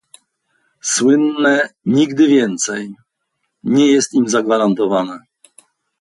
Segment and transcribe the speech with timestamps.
[0.81, 2.95] Słynne "nigdy więcej"
[3.63, 5.19] nie jest im zagwarantowane